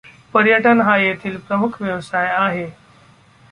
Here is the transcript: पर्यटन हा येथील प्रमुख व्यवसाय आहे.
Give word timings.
पर्यटन 0.33 0.81
हा 0.81 0.95
येथील 0.97 1.37
प्रमुख 1.37 1.81
व्यवसाय 1.81 2.27
आहे. 2.29 2.65